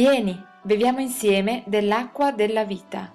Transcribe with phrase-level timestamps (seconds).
[0.00, 3.12] Vieni, beviamo insieme dell'acqua della vita.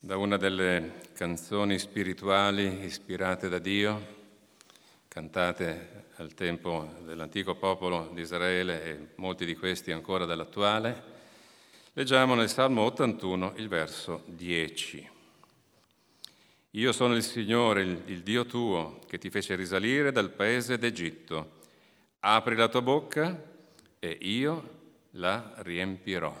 [0.00, 4.06] Da una delle canzoni spirituali ispirate da Dio,
[5.06, 11.13] cantate al tempo dell'antico popolo di Israele e molti di questi ancora dell'attuale,
[11.96, 15.10] Leggiamo nel Salmo 81 il verso 10.
[16.70, 21.60] Io sono il Signore, il, il Dio tuo, che ti fece risalire dal paese d'Egitto.
[22.18, 23.40] Apri la tua bocca
[24.00, 24.70] e io
[25.12, 26.36] la riempirò.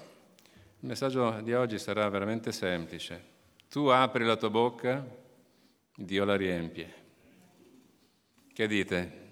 [0.80, 3.24] Il messaggio di oggi sarà veramente semplice.
[3.70, 5.06] Tu apri la tua bocca,
[5.94, 6.94] Dio la riempie.
[8.52, 9.22] Che dite?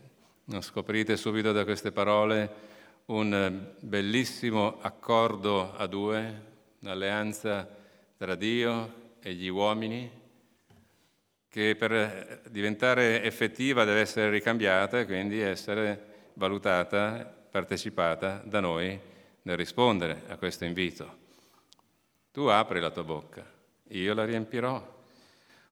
[0.44, 2.70] Non scoprite subito da queste parole
[3.06, 6.42] un bellissimo accordo a due,
[6.80, 7.68] un'alleanza
[8.16, 10.10] tra Dio e gli uomini,
[11.48, 18.98] che per diventare effettiva deve essere ricambiata e quindi essere valutata, partecipata da noi
[19.42, 21.18] nel rispondere a questo invito.
[22.32, 23.44] Tu apri la tua bocca,
[23.88, 25.00] io la riempirò.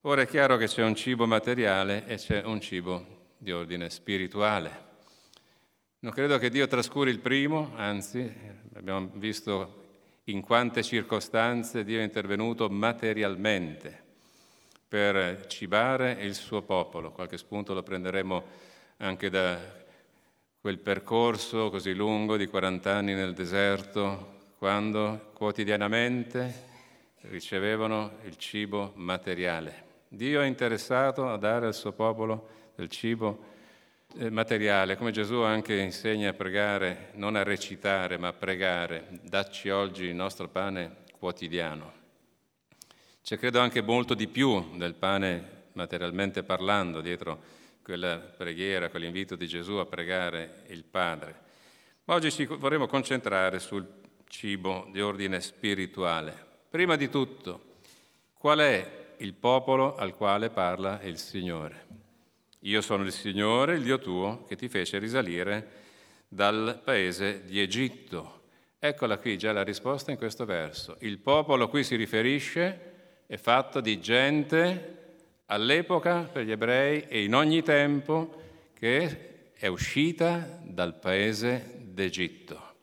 [0.03, 4.90] Ora è chiaro che c'è un cibo materiale e c'è un cibo di ordine spirituale.
[6.03, 8.27] Non credo che Dio trascuri il primo, anzi
[8.73, 9.83] abbiamo visto
[10.25, 14.03] in quante circostanze Dio è intervenuto materialmente
[14.89, 17.13] per cibare il suo popolo.
[17.13, 18.43] Qualche spunto lo prenderemo
[18.97, 19.61] anche da
[20.59, 26.69] quel percorso così lungo di 40 anni nel deserto, quando quotidianamente
[27.25, 29.85] ricevevano il cibo materiale.
[30.09, 33.59] Dio è interessato a dare al suo popolo del cibo materiale
[34.31, 40.05] materiale, come Gesù anche insegna a pregare, non a recitare, ma a pregare, dacci oggi
[40.05, 41.93] il nostro pane quotidiano.
[43.23, 49.47] C'è credo anche molto di più del pane materialmente parlando dietro quella preghiera, quell'invito di
[49.47, 51.49] Gesù a pregare il Padre.
[52.05, 53.87] Ma oggi ci vorremmo concentrare sul
[54.27, 56.49] cibo di ordine spirituale.
[56.69, 57.79] Prima di tutto,
[58.33, 62.00] qual è il popolo al quale parla il Signore?
[62.65, 65.69] Io sono il Signore, il Dio tuo, che ti fece risalire
[66.29, 68.43] dal paese di Egitto.
[68.79, 70.97] Eccola qui già la risposta in questo verso.
[71.01, 74.99] Il popolo a cui si riferisce è fatto di gente
[75.47, 78.43] all'epoca per gli ebrei e in ogni tempo
[78.75, 82.75] che è uscita dal paese d'Egitto.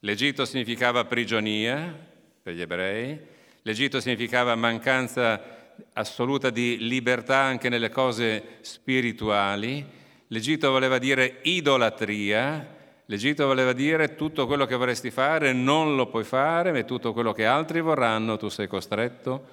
[0.00, 1.94] L'Egitto significava prigionia
[2.42, 3.18] per gli ebrei,
[3.60, 5.57] l'Egitto significava mancanza
[5.94, 9.84] assoluta di libertà anche nelle cose spirituali.
[10.28, 16.24] L'Egitto voleva dire idolatria, l'Egitto voleva dire tutto quello che vorresti fare non lo puoi
[16.24, 19.44] fare, ma tutto quello che altri vorranno tu sei costretto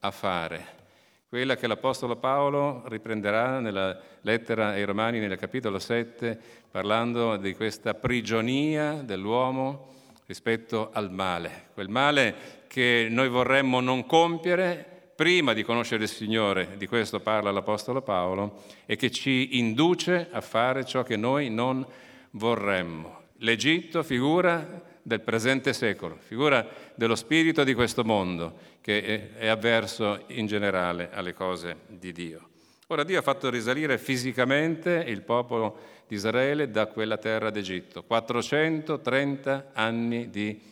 [0.00, 0.80] a fare.
[1.28, 6.38] Quella che l'Apostolo Paolo riprenderà nella lettera ai Romani nel capitolo 7,
[6.70, 9.94] parlando di questa prigionia dell'uomo
[10.26, 12.34] rispetto al male, quel male
[12.66, 14.91] che noi vorremmo non compiere,
[15.22, 20.40] prima di conoscere il Signore, di questo parla l'Apostolo Paolo, e che ci induce a
[20.40, 21.86] fare ciò che noi non
[22.30, 23.20] vorremmo.
[23.36, 26.66] L'Egitto figura del presente secolo, figura
[26.96, 32.48] dello spirito di questo mondo che è avverso in generale alle cose di Dio.
[32.88, 35.78] Ora Dio ha fatto risalire fisicamente il popolo
[36.08, 40.71] di Israele da quella terra d'Egitto, 430 anni di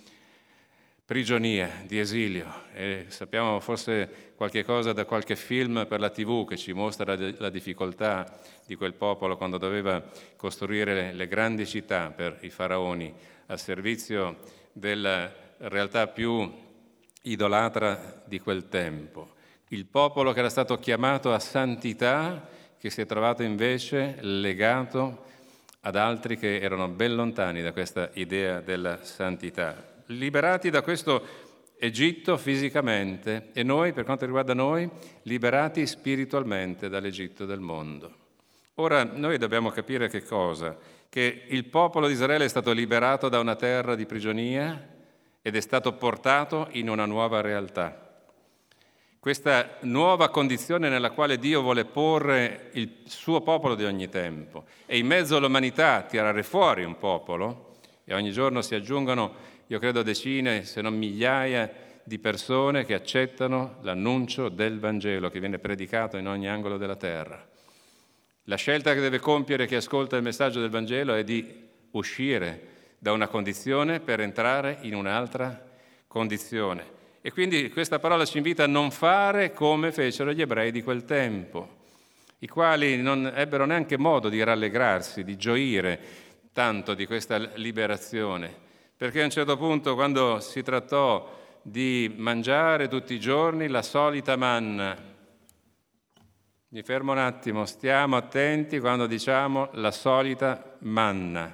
[1.11, 2.47] prigionia, di esilio.
[2.73, 7.51] E sappiamo forse qualche cosa da qualche film per la TV che ci mostra la
[7.51, 10.01] difficoltà di quel popolo quando doveva
[10.37, 13.13] costruire le grandi città per i faraoni
[13.47, 14.37] al servizio
[14.71, 15.29] della
[15.59, 16.49] realtà più
[17.23, 19.35] idolatra di quel tempo.
[19.71, 22.49] Il popolo che era stato chiamato a santità,
[22.79, 25.25] che si è trovato invece legato
[25.81, 31.49] ad altri che erano ben lontani da questa idea della santità liberati da questo
[31.83, 34.89] Egitto fisicamente e noi, per quanto riguarda noi,
[35.23, 38.17] liberati spiritualmente dall'Egitto del mondo.
[38.75, 40.77] Ora noi dobbiamo capire che cosa?
[41.09, 44.89] Che il popolo di Israele è stato liberato da una terra di prigionia
[45.41, 48.09] ed è stato portato in una nuova realtà.
[49.19, 54.99] Questa nuova condizione nella quale Dio vuole porre il suo popolo di ogni tempo e
[54.99, 60.65] in mezzo all'umanità tirare fuori un popolo e ogni giorno si aggiungono io credo decine,
[60.65, 61.71] se non migliaia
[62.03, 67.49] di persone che accettano l'annuncio del Vangelo che viene predicato in ogni angolo della terra.
[68.45, 73.13] La scelta che deve compiere chi ascolta il messaggio del Vangelo è di uscire da
[73.13, 75.65] una condizione per entrare in un'altra
[76.09, 76.85] condizione.
[77.21, 81.05] E quindi questa parola ci invita a non fare come fecero gli ebrei di quel
[81.05, 81.77] tempo,
[82.41, 86.01] i quali non ebbero neanche modo di rallegrarsi, di gioire
[86.53, 88.67] tanto di questa liberazione,
[89.01, 94.37] perché a un certo punto quando si trattò di mangiare tutti i giorni la solita
[94.37, 94.95] manna,
[96.69, 101.51] mi fermo un attimo, stiamo attenti quando diciamo la solita manna,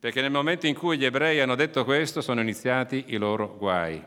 [0.00, 4.02] perché nel momento in cui gli ebrei hanno detto questo sono iniziati i loro guai.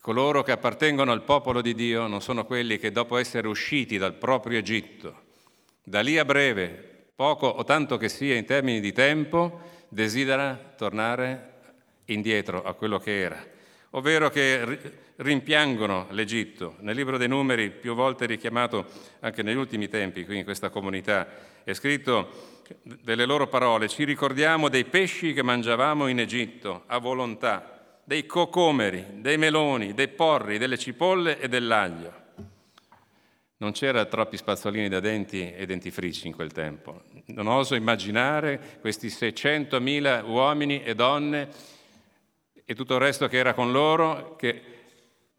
[0.00, 4.14] Coloro che appartengono al popolo di Dio non sono quelli che dopo essere usciti dal
[4.14, 5.22] proprio Egitto,
[5.84, 6.89] da lì a breve,
[7.20, 11.52] poco o tanto che sia in termini di tempo, desidera tornare
[12.06, 13.46] indietro a quello che era,
[13.90, 14.80] ovvero che
[15.16, 16.76] rimpiangono l'Egitto.
[16.78, 18.86] Nel libro dei numeri, più volte richiamato
[19.20, 21.28] anche negli ultimi tempi qui in questa comunità,
[21.62, 27.98] è scritto delle loro parole, ci ricordiamo dei pesci che mangiavamo in Egitto a volontà
[28.02, 32.28] dei cocomeri, dei meloni, dei porri, delle cipolle e dell'aglio.
[33.60, 37.02] Non c'era troppi spazzolini da denti e dentifrici in quel tempo.
[37.26, 41.48] Non oso immaginare questi 600.000 uomini e donne
[42.64, 44.62] e tutto il resto che era con loro che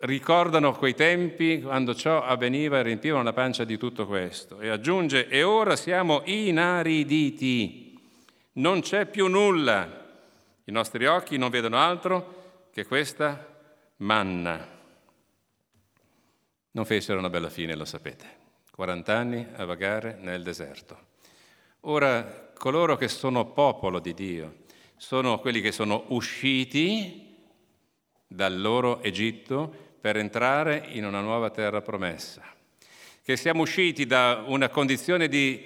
[0.02, 4.60] ricordano quei tempi quando ciò avveniva e riempivano la pancia di tutto questo.
[4.60, 8.00] E aggiunge, e ora siamo inariditi,
[8.54, 10.10] non c'è più nulla,
[10.66, 13.48] i nostri occhi non vedono altro che questa
[13.98, 14.80] manna
[16.72, 18.40] non fecero una bella fine, lo sapete.
[18.72, 21.10] 40 anni a vagare nel deserto.
[21.82, 24.60] Ora, coloro che sono popolo di Dio
[24.96, 27.36] sono quelli che sono usciti
[28.28, 32.44] dal loro Egitto per entrare in una nuova terra promessa.
[33.24, 35.64] Che siamo usciti da una condizione di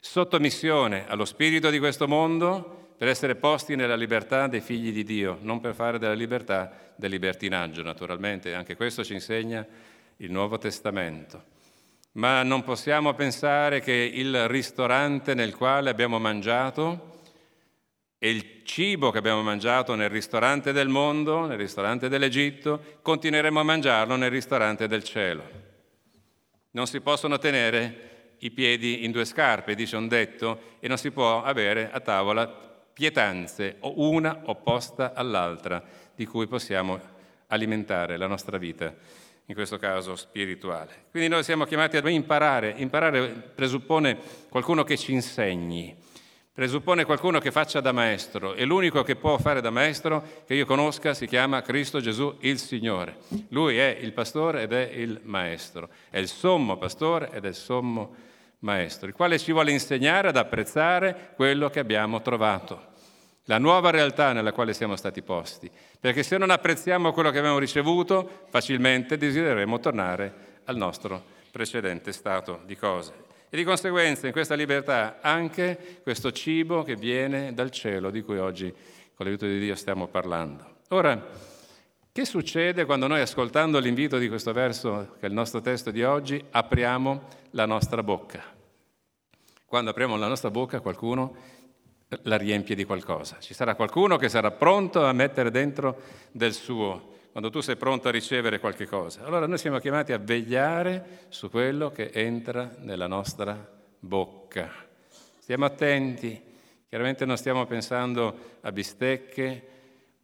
[0.00, 5.38] sottomissione allo spirito di questo mondo per essere posti nella libertà dei figli di Dio,
[5.40, 9.66] non per fare della libertà del libertinaggio, naturalmente, anche questo ci insegna
[10.18, 11.52] il Nuovo Testamento.
[12.12, 17.12] Ma non possiamo pensare che il ristorante nel quale abbiamo mangiato
[18.18, 23.64] e il cibo che abbiamo mangiato nel ristorante del mondo, nel ristorante dell'Egitto, continueremo a
[23.64, 25.42] mangiarlo nel ristorante del cielo.
[26.70, 31.10] Non si possono tenere i piedi in due scarpe, dice un detto, e non si
[31.10, 32.46] può avere a tavola
[32.92, 35.82] pietanze, una opposta all'altra,
[36.14, 37.00] di cui possiamo
[37.48, 38.94] alimentare la nostra vita,
[39.46, 41.06] in questo caso spirituale.
[41.10, 42.74] Quindi noi siamo chiamati a imparare.
[42.76, 44.18] Imparare presuppone
[44.48, 45.94] qualcuno che ci insegni,
[46.52, 50.66] presuppone qualcuno che faccia da maestro e l'unico che può fare da maestro che io
[50.66, 53.16] conosca si chiama Cristo Gesù il Signore.
[53.48, 57.54] Lui è il pastore ed è il maestro, è il sommo pastore ed è il
[57.54, 58.32] sommo
[58.64, 62.92] maestro il quale ci vuole insegnare ad apprezzare quello che abbiamo trovato,
[63.44, 65.70] la nuova realtà nella quale siamo stati posti,
[66.04, 72.60] perché se non apprezziamo quello che abbiamo ricevuto, facilmente desidereremo tornare al nostro precedente stato
[72.66, 73.14] di cose.
[73.48, 78.36] E di conseguenza in questa libertà anche questo cibo che viene dal cielo di cui
[78.36, 78.70] oggi
[79.14, 80.80] con l'aiuto di Dio stiamo parlando.
[80.88, 81.26] Ora,
[82.12, 86.02] che succede quando noi, ascoltando l'invito di questo verso, che è il nostro testo di
[86.02, 88.44] oggi, apriamo la nostra bocca?
[89.64, 91.34] Quando apriamo la nostra bocca qualcuno
[92.22, 93.38] la riempie di qualcosa.
[93.40, 96.00] Ci sarà qualcuno che sarà pronto a mettere dentro
[96.32, 99.24] del suo, quando tu sei pronto a ricevere qualche cosa.
[99.24, 103.56] Allora noi siamo chiamati a vegliare su quello che entra nella nostra
[103.98, 104.70] bocca.
[105.38, 106.40] Stiamo attenti,
[106.88, 109.68] chiaramente non stiamo pensando a bistecche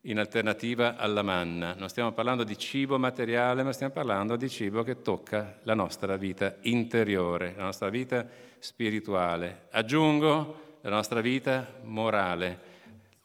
[0.05, 4.83] in alternativa alla manna, non stiamo parlando di cibo materiale, ma stiamo parlando di cibo
[4.83, 8.27] che tocca la nostra vita interiore, la nostra vita
[8.59, 9.67] spirituale.
[9.71, 12.59] Aggiungo la nostra vita morale,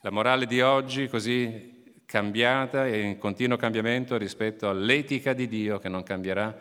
[0.01, 5.87] la morale di oggi così cambiata e in continuo cambiamento rispetto all'etica di Dio che
[5.87, 6.53] non cambierà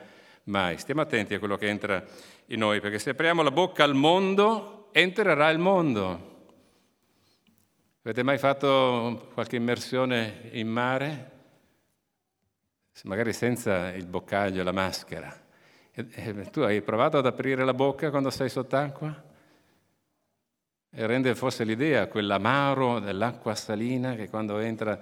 [0.45, 0.79] mai.
[0.79, 2.03] Stiamo attenti a quello che entra
[2.47, 6.33] in noi, perché se apriamo la bocca al mondo, entrerà il mondo.
[8.03, 11.31] Avete mai fatto qualche immersione in mare?
[13.03, 15.43] Magari senza il boccaglio, la maschera.
[16.51, 19.33] Tu hai provato ad aprire la bocca quando sei sott'acqua?
[20.97, 24.97] E rende forse l'idea, quell'amaro dell'acqua salina che quando entra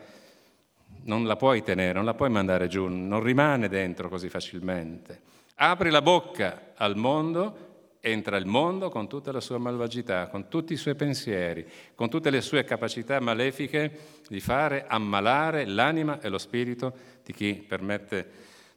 [1.04, 5.20] non la puoi tenere, non la puoi mandare giù, non rimane dentro così facilmente.
[5.56, 10.72] Apri la bocca al mondo, entra il mondo con tutta la sua malvagità, con tutti
[10.72, 16.38] i suoi pensieri, con tutte le sue capacità malefiche di fare ammalare l'anima e lo
[16.38, 18.30] spirito di chi permette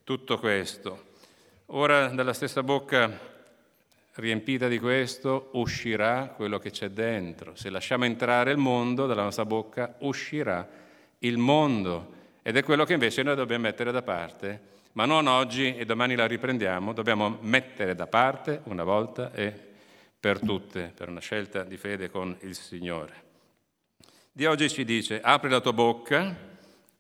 [0.04, 1.14] tutto questo.
[1.68, 3.35] Ora dalla stessa bocca
[4.16, 7.56] riempita di questo uscirà quello che c'è dentro.
[7.56, 10.68] Se lasciamo entrare il mondo dalla nostra bocca, uscirà
[11.20, 12.14] il mondo.
[12.42, 14.62] ed è quello che invece noi dobbiamo mettere da parte,
[14.94, 19.52] ma non oggi e domani la riprendiamo, dobbiamo mettere da parte una volta e
[20.20, 23.24] per tutte, per una scelta di fede con il Signore.
[24.32, 26.36] Di oggi ci dice, apri la tua bocca,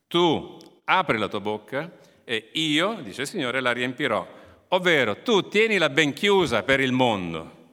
[0.07, 1.91] tu apri la tua bocca
[2.23, 4.27] e io, dice il Signore, la riempirò.
[4.69, 7.63] Ovvero, tu tienila ben chiusa per il mondo.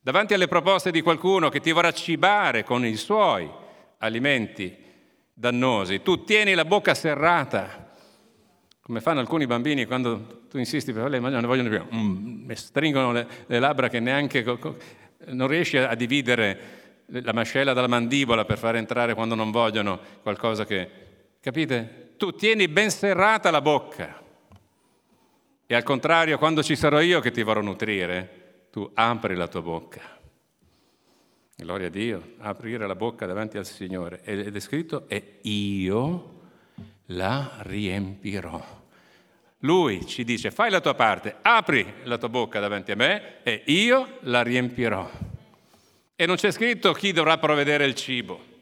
[0.00, 3.50] Davanti alle proposte di qualcuno che ti vorrà cibare con i suoi
[3.98, 4.76] alimenti
[5.32, 7.92] dannosi, tu tieni la bocca serrata,
[8.80, 13.12] come fanno alcuni bambini quando tu insisti per lei mangiare, non vogliono più, mm, stringono
[13.12, 14.44] le, le, labbra che neanche
[15.26, 20.64] non riesci a dividere la mascella dalla mandibola per far entrare quando non vogliono qualcosa
[20.64, 21.02] che...
[21.40, 22.12] Capite?
[22.16, 24.22] Tu tieni ben serrata la bocca.
[25.66, 29.62] E al contrario, quando ci sarò io che ti vorrò nutrire, tu apri la tua
[29.62, 30.00] bocca.
[31.56, 34.20] Gloria a Dio, aprire la bocca davanti al Signore.
[34.24, 36.32] Ed è scritto, e io
[37.06, 38.82] la riempirò.
[39.60, 43.62] Lui ci dice, fai la tua parte, apri la tua bocca davanti a me e
[43.66, 45.10] io la riempirò.
[46.14, 48.52] E non c'è scritto chi dovrà provvedere il cibo.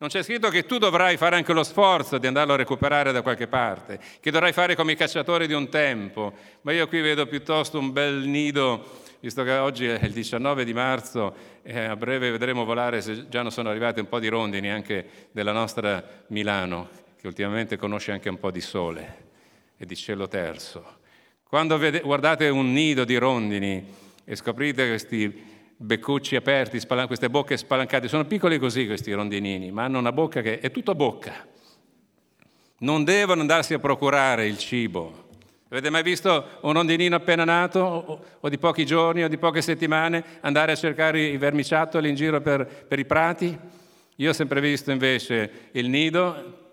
[0.00, 3.20] Non c'è scritto che tu dovrai fare anche lo sforzo di andarlo a recuperare da
[3.20, 6.32] qualche parte, che dovrai fare come i cacciatori di un tempo.
[6.60, 10.72] Ma io qui vedo piuttosto un bel nido, visto che oggi è il 19 di
[10.72, 14.70] marzo e a breve vedremo volare, se già non sono arrivate un po' di rondini
[14.70, 16.88] anche della nostra Milano,
[17.20, 19.26] che ultimamente conosce anche un po' di sole
[19.76, 20.98] e di cielo terzo.
[21.42, 23.84] Quando guardate un nido di rondini
[24.24, 29.98] e scoprite questi beccucci aperti, queste bocche spalancate, sono piccoli così questi rondinini, ma hanno
[29.98, 31.46] una bocca che è tutta bocca.
[32.80, 35.26] Non devono andarsi a procurare il cibo.
[35.70, 39.60] Avete mai visto un rondinino appena nato o, o di pochi giorni o di poche
[39.60, 43.56] settimane andare a cercare i vermiciattoli in giro per, per i prati?
[44.16, 46.67] Io ho sempre visto invece il nido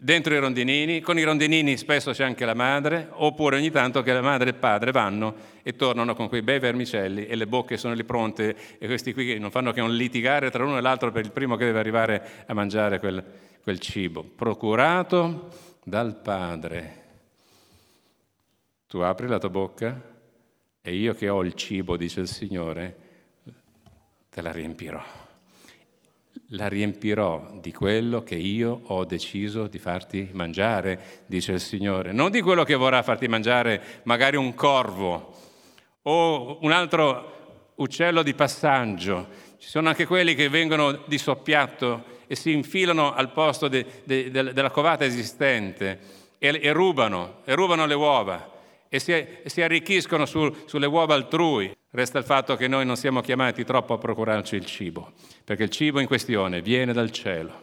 [0.00, 4.12] dentro i rondinini, con i rondinini spesso c'è anche la madre, oppure ogni tanto che
[4.12, 7.76] la madre e il padre vanno e tornano con quei bei vermicelli e le bocche
[7.76, 11.12] sono lì pronte e questi qui non fanno che un litigare tra uno e l'altro
[11.12, 13.22] per il primo che deve arrivare a mangiare quel,
[13.62, 15.48] quel cibo, procurato
[15.84, 16.98] dal padre.
[18.86, 20.00] Tu apri la tua bocca
[20.82, 22.96] e io che ho il cibo, dice il Signore,
[24.30, 25.28] te la riempirò
[26.50, 32.12] la riempirò di quello che io ho deciso di farti mangiare, dice il Signore.
[32.12, 35.34] Non di quello che vorrà farti mangiare magari un corvo
[36.02, 39.28] o un altro uccello di passaggio.
[39.58, 44.30] Ci sono anche quelli che vengono di soppiatto e si infilano al posto de, de,
[44.30, 45.98] de, della covata esistente
[46.38, 48.58] e, e, rubano, e rubano le uova
[48.92, 51.74] e si, arricchiscono sul, sulle uova altrui.
[51.90, 55.12] Resta il fatto che noi non siamo chiamati troppo a procurarci il cibo,
[55.44, 57.62] perché il cibo in questione viene dal cielo.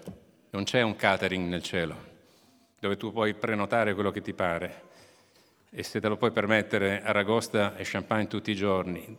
[0.51, 1.96] Non c'è un catering nel cielo,
[2.79, 4.86] dove tu puoi prenotare quello che ti pare
[5.69, 9.17] e se te lo puoi permettere aragosta e champagne tutti i giorni,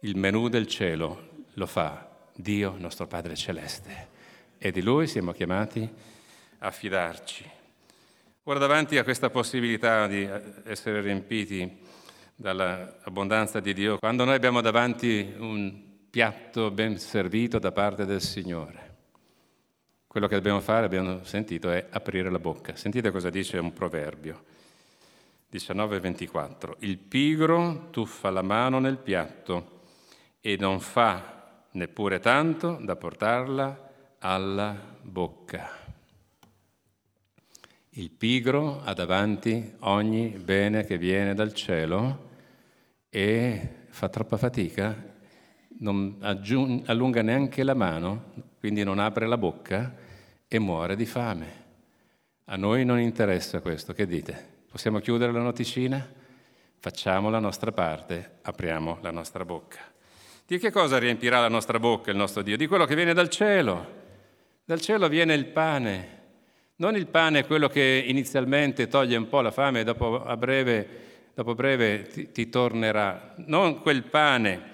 [0.00, 4.08] il menù del cielo lo fa Dio, nostro Padre Celeste.
[4.58, 5.88] E di Lui siamo chiamati
[6.58, 7.50] a fidarci.
[8.46, 10.28] Ora davanti a questa possibilità di
[10.64, 11.78] essere riempiti
[12.36, 15.74] dall'abbondanza di Dio, quando noi abbiamo davanti un
[16.10, 18.96] piatto ben servito da parte del Signore.
[20.06, 22.76] Quello che dobbiamo fare, abbiamo sentito, è aprire la bocca.
[22.76, 24.44] Sentite cosa dice un proverbio.
[25.50, 26.76] 19:24.
[26.80, 29.80] Il pigro tuffa la mano nel piatto
[30.42, 35.83] e non fa neppure tanto da portarla alla bocca.
[37.96, 42.30] Il pigro ha davanti ogni bene che viene dal cielo
[43.08, 44.96] e fa troppa fatica,
[45.78, 49.94] non aggiung- allunga neanche la mano, quindi non apre la bocca
[50.48, 51.62] e muore di fame.
[52.46, 54.44] A noi non interessa questo, che dite?
[54.68, 56.04] Possiamo chiudere la noticina?
[56.76, 59.78] Facciamo la nostra parte, apriamo la nostra bocca.
[60.44, 62.56] Di che cosa riempirà la nostra bocca il nostro Dio?
[62.56, 64.02] Di quello che viene dal cielo.
[64.64, 66.22] Dal cielo viene il pane.
[66.76, 71.02] Non il pane quello che inizialmente toglie un po' la fame e dopo a breve
[71.34, 73.34] dopo breve ti, ti tornerà.
[73.46, 74.72] Non quel pane,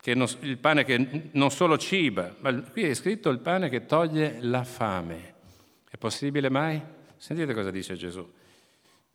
[0.00, 3.86] che non, il pane che non solo ciba, ma qui è scritto il pane che
[3.86, 5.34] toglie la fame.
[5.88, 6.80] È possibile mai?
[7.16, 8.30] Sentite cosa dice Gesù.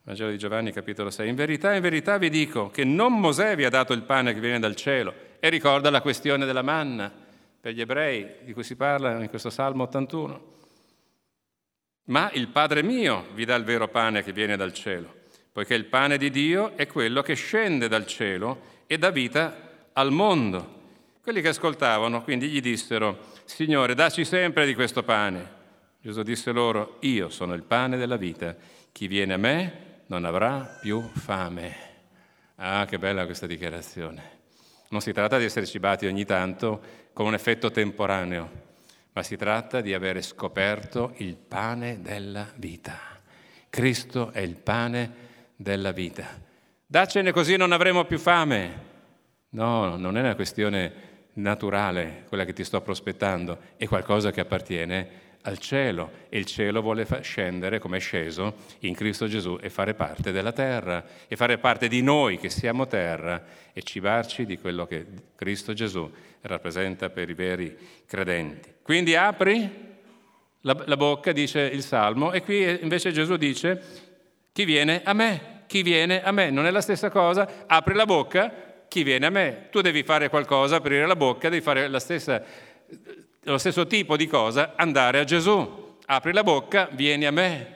[0.03, 1.27] Vangelo di Giovanni, capitolo 6.
[1.27, 4.39] In verità, in verità vi dico che non Mosè vi ha dato il pane che
[4.39, 5.13] viene dal cielo.
[5.39, 7.11] E ricorda la questione della manna
[7.59, 10.55] per gli ebrei, di cui si parla in questo Salmo 81.
[12.07, 15.17] Ma il Padre mio vi dà il vero pane che viene dal cielo
[15.57, 20.11] poiché il pane di Dio è quello che scende dal cielo e dà vita al
[20.11, 20.81] mondo.
[21.19, 25.55] Quelli che ascoltavano quindi gli dissero, Signore, dacci sempre di questo pane.
[25.99, 28.55] Gesù disse loro, io sono il pane della vita,
[28.91, 31.75] chi viene a me non avrà più fame.
[32.57, 34.37] Ah, che bella questa dichiarazione.
[34.89, 38.66] Non si tratta di essere cibati ogni tanto con un effetto temporaneo,
[39.17, 42.99] ma si tratta di avere scoperto il pane della vita.
[43.67, 45.11] Cristo è il pane
[45.55, 46.39] della vita.
[46.85, 48.83] Daccene così non avremo più fame.
[49.49, 50.93] No, non è una questione
[51.33, 55.09] naturale quella che ti sto prospettando, è qualcosa che appartiene
[55.47, 56.25] al cielo.
[56.29, 60.51] E il cielo vuole scendere come è sceso in Cristo Gesù e fare parte della
[60.51, 65.73] terra e fare parte di noi che siamo terra e cibarci di quello che Cristo
[65.73, 66.09] Gesù
[66.41, 67.75] rappresenta per i veri
[68.05, 68.73] credenti.
[68.81, 69.85] Quindi apri
[70.61, 73.81] la, la bocca, dice il Salmo, e qui invece Gesù dice
[74.51, 78.05] chi viene a me, chi viene a me, non è la stessa cosa, apri la
[78.05, 81.99] bocca, chi viene a me, tu devi fare qualcosa, aprire la bocca, devi fare la
[81.99, 82.43] stessa
[83.51, 85.95] lo stesso tipo di cosa, andare a Gesù.
[86.05, 87.75] Apri la bocca, vieni a me.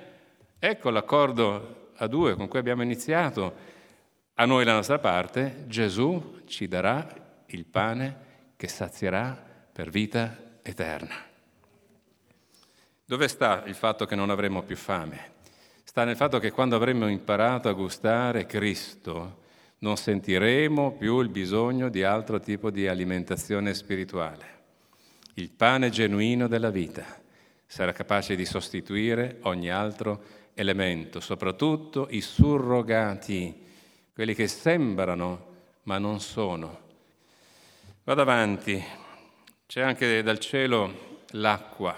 [0.59, 3.69] Ecco l'accordo a due con cui abbiamo iniziato.
[4.35, 7.07] A noi la nostra parte, Gesù ci darà
[7.47, 9.37] il pane che sazierà
[9.71, 11.15] per vita eterna.
[13.05, 15.29] Dove sta il fatto che non avremo più fame?
[15.83, 19.39] Sta nel fatto che quando avremo imparato a gustare Cristo,
[19.79, 24.60] non sentiremo più il bisogno di altro tipo di alimentazione spirituale.
[25.35, 27.05] Il pane genuino della vita
[27.65, 30.23] sarà capace di sostituire ogni altro
[30.53, 33.55] elemento, soprattutto i surrogati,
[34.13, 35.49] quelli che sembrano
[35.83, 36.79] ma non sono.
[38.03, 38.83] Vado avanti,
[39.65, 41.95] c'è anche dal cielo l'acqua.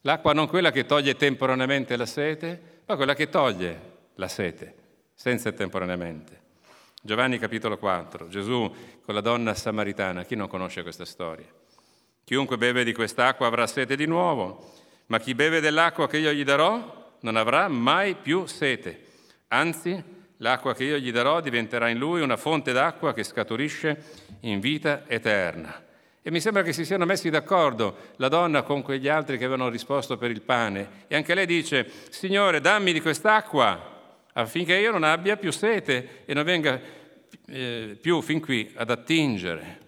[0.00, 4.74] L'acqua non quella che toglie temporaneamente la sete, ma quella che toglie la sete,
[5.14, 6.44] senza temporaneamente.
[7.02, 11.46] Giovanni capitolo 4, Gesù con la donna samaritana, chi non conosce questa storia?
[12.28, 14.72] Chiunque beve di quest'acqua avrà sete di nuovo,
[15.06, 19.00] ma chi beve dell'acqua che io gli darò non avrà mai più sete.
[19.46, 20.02] Anzi,
[20.38, 24.02] l'acqua che io gli darò diventerà in lui una fonte d'acqua che scaturisce
[24.40, 25.80] in vita eterna.
[26.20, 29.68] E mi sembra che si siano messi d'accordo la donna con quegli altri che avevano
[29.68, 31.04] risposto per il pane.
[31.06, 36.34] E anche lei dice, Signore, dammi di quest'acqua affinché io non abbia più sete e
[36.34, 36.80] non venga
[37.46, 39.84] eh, più fin qui ad attingere.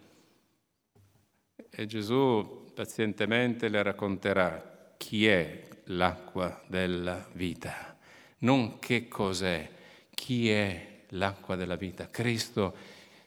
[1.80, 7.96] E Gesù pazientemente le racconterà chi è l'acqua della vita,
[8.38, 9.70] non che cos'è,
[10.10, 12.10] chi è l'acqua della vita.
[12.10, 12.74] Cristo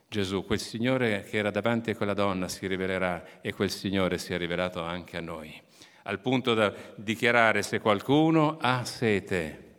[0.06, 4.34] Gesù, quel Signore che era davanti a quella donna si rivelerà e quel Signore si
[4.34, 5.58] è rivelato anche a noi,
[6.04, 9.76] al punto da dichiarare se qualcuno ha sete,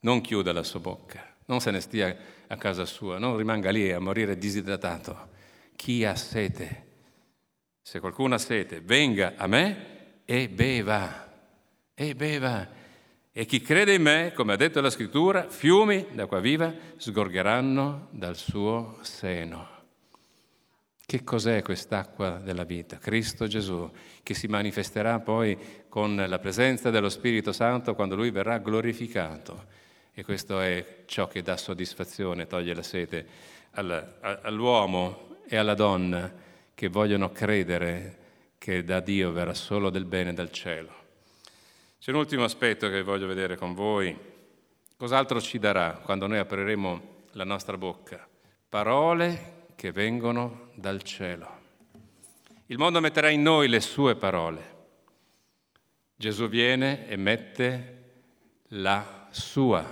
[0.00, 3.92] non chiuda la sua bocca, non se ne stia a casa sua, non rimanga lì
[3.92, 5.28] a morire disidratato.
[5.76, 6.88] Chi ha sete
[7.82, 11.30] se qualcuno ha sete, venga a me e beva,
[11.92, 12.68] e beva.
[13.32, 18.36] E chi crede in me, come ha detto la scrittura, fiumi d'acqua viva sgorgeranno dal
[18.36, 19.68] suo seno.
[21.04, 22.98] Che cos'è quest'acqua della vita?
[22.98, 23.90] Cristo Gesù,
[24.22, 29.66] che si manifesterà poi con la presenza dello Spirito Santo quando Lui verrà glorificato.
[30.14, 33.26] E questo è ciò che dà soddisfazione, toglie la sete
[33.72, 38.18] all'uomo e alla donna che vogliono credere
[38.58, 41.00] che da Dio verrà solo del bene dal cielo.
[41.98, 44.16] C'è un ultimo aspetto che voglio vedere con voi.
[44.96, 48.26] Cos'altro ci darà quando noi apriremo la nostra bocca?
[48.68, 51.60] Parole che vengono dal cielo.
[52.66, 54.70] Il mondo metterà in noi le sue parole.
[56.16, 58.02] Gesù viene e mette
[58.68, 59.84] la sua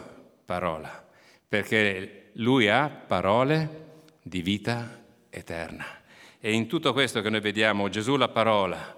[0.45, 1.09] parola,
[1.47, 6.00] perché lui ha parole di vita eterna.
[6.43, 8.97] E in tutto questo che noi vediamo Gesù la parola,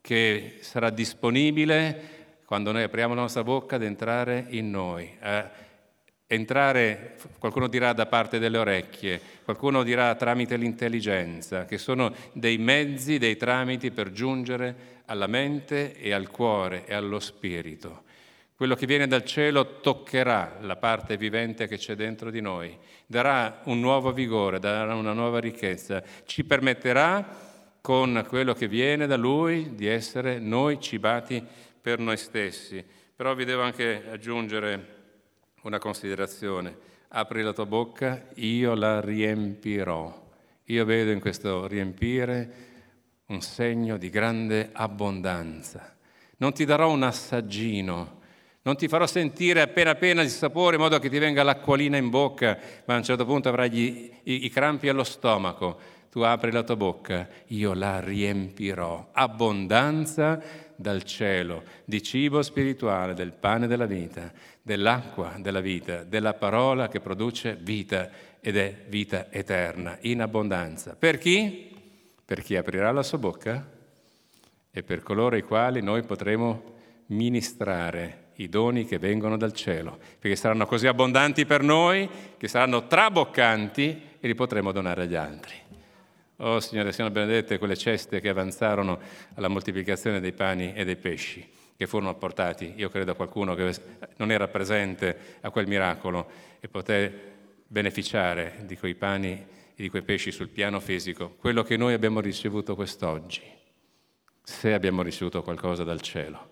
[0.00, 5.08] che sarà disponibile quando noi apriamo la nostra bocca ad entrare in noi.
[5.22, 5.44] Eh,
[6.26, 13.18] entrare, qualcuno dirà da parte delle orecchie, qualcuno dirà tramite l'intelligenza, che sono dei mezzi,
[13.18, 18.02] dei tramiti per giungere alla mente e al cuore e allo spirito.
[18.60, 23.62] Quello che viene dal cielo toccherà la parte vivente che c'è dentro di noi, darà
[23.64, 27.26] un nuovo vigore, darà una nuova ricchezza, ci permetterà
[27.80, 31.42] con quello che viene da Lui di essere noi cibati
[31.80, 32.84] per noi stessi.
[33.16, 34.96] Però vi devo anche aggiungere
[35.62, 36.76] una considerazione.
[37.08, 40.28] Apri la tua bocca, io la riempirò.
[40.64, 42.52] Io vedo in questo riempire
[43.28, 45.96] un segno di grande abbondanza.
[46.36, 48.18] Non ti darò un assaggino
[48.62, 52.10] non ti farò sentire appena appena il sapore in modo che ti venga l'acquolina in
[52.10, 55.98] bocca, ma a un certo punto avrai gli, i, i crampi allo stomaco.
[56.10, 59.10] tu apri la tua bocca, io la riempirò.
[59.12, 60.42] Abbondanza
[60.76, 67.00] dal cielo, di cibo spirituale, del pane della vita, dell'acqua della vita, della parola che
[67.00, 70.96] produce vita ed è vita eterna, in abbondanza.
[70.96, 71.76] Per chi?
[72.24, 73.68] Per chi aprirà la sua bocca
[74.70, 76.74] e per coloro i quali noi potremo
[77.06, 82.86] ministrare i doni che vengono dal cielo, perché saranno così abbondanti per noi che saranno
[82.86, 85.54] traboccanti e li potremo donare agli altri.
[86.38, 88.98] Oh Signore, siano benedette quelle ceste che avanzarono
[89.34, 93.74] alla moltiplicazione dei pani e dei pesci, che furono apportati, io credo, a qualcuno che
[94.16, 97.28] non era presente a quel miracolo e poté
[97.66, 102.20] beneficiare di quei pani e di quei pesci sul piano fisico, quello che noi abbiamo
[102.20, 103.42] ricevuto quest'oggi,
[104.42, 106.50] se abbiamo ricevuto qualcosa dal cielo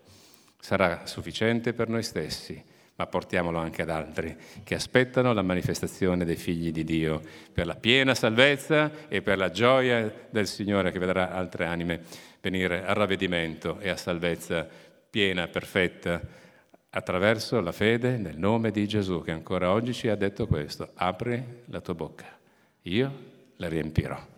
[0.59, 2.63] sarà sufficiente per noi stessi,
[2.97, 7.77] ma portiamolo anche ad altri che aspettano la manifestazione dei figli di Dio per la
[7.77, 12.01] piena salvezza e per la gioia del Signore che vedrà altre anime
[12.41, 14.67] venire a ravvedimento e a salvezza
[15.09, 16.21] piena, perfetta,
[16.91, 21.63] attraverso la fede nel nome di Gesù che ancora oggi ci ha detto questo, apri
[21.67, 22.27] la tua bocca,
[22.83, 23.13] io
[23.57, 24.38] la riempirò.